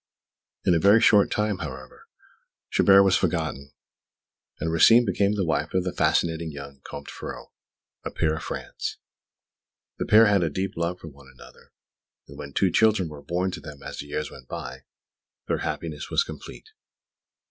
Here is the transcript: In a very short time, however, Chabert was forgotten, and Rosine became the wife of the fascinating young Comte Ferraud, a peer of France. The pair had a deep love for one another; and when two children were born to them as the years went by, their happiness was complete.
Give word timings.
In 0.65 0.73
a 0.73 0.79
very 0.79 0.99
short 0.99 1.29
time, 1.29 1.59
however, 1.59 2.07
Chabert 2.71 3.03
was 3.03 3.15
forgotten, 3.15 3.71
and 4.59 4.71
Rosine 4.71 5.05
became 5.05 5.35
the 5.35 5.45
wife 5.45 5.75
of 5.75 5.83
the 5.83 5.93
fascinating 5.93 6.49
young 6.51 6.81
Comte 6.83 7.07
Ferraud, 7.11 7.49
a 8.03 8.09
peer 8.09 8.35
of 8.35 8.41
France. 8.43 8.97
The 9.99 10.07
pair 10.07 10.25
had 10.25 10.41
a 10.41 10.49
deep 10.49 10.75
love 10.75 10.97
for 10.99 11.07
one 11.09 11.27
another; 11.31 11.71
and 12.27 12.35
when 12.35 12.51
two 12.51 12.71
children 12.71 13.09
were 13.09 13.21
born 13.21 13.51
to 13.51 13.61
them 13.61 13.83
as 13.83 13.99
the 13.99 14.07
years 14.07 14.31
went 14.31 14.47
by, 14.47 14.85
their 15.47 15.59
happiness 15.59 16.09
was 16.09 16.23
complete. 16.23 16.69